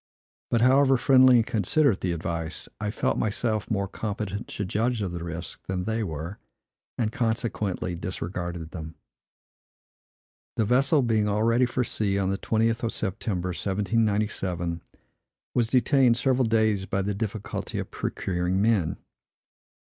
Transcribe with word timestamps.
But, 0.49 0.61
however 0.61 0.97
friendly 0.97 1.35
and 1.35 1.45
considerate 1.45 2.01
the 2.01 2.11
advice, 2.11 2.67
I 2.79 2.89
felt 2.89 3.19
myself 3.19 3.69
more 3.69 3.87
competent 3.87 4.47
to 4.47 4.65
judge 4.65 5.03
of 5.03 5.11
the 5.11 5.23
risk 5.23 5.67
than 5.67 5.83
they 5.83 6.01
were, 6.03 6.39
and, 6.97 7.11
consequently, 7.11 7.93
disregarded 7.93 8.71
them. 8.71 8.95
The 10.55 10.65
vessel, 10.65 11.03
being 11.03 11.27
all 11.27 11.43
ready 11.43 11.67
for 11.67 11.83
sea 11.83 12.17
on 12.17 12.31
the 12.31 12.39
20th 12.39 12.81
of 12.81 12.91
September, 12.91 13.49
1797, 13.49 14.81
was 15.53 15.69
detained 15.69 16.17
several 16.17 16.47
days 16.47 16.87
by 16.87 17.03
the 17.03 17.13
difficulty 17.13 17.77
of 17.77 17.91
procuring 17.91 18.59
men. 18.59 18.97